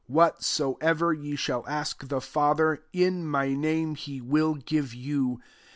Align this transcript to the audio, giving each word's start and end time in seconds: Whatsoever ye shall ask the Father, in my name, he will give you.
Whatsoever 0.07 1.13
ye 1.13 1.35
shall 1.35 1.63
ask 1.67 2.07
the 2.07 2.21
Father, 2.21 2.81
in 2.91 3.23
my 3.23 3.53
name, 3.53 3.93
he 3.93 4.19
will 4.19 4.55
give 4.55 4.95
you. 4.95 5.39